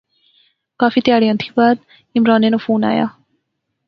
کافی 0.81 0.99
تہاڑیا 1.05 1.33
تھی 1.41 1.49
بعدعمرانے 1.57 2.47
ناں 2.51 2.63
فون 2.65 2.81
آیا 2.91 3.07